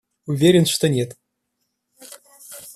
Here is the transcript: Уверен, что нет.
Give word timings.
Уверен, 0.25 0.65
что 0.65 0.87
нет. 0.89 1.15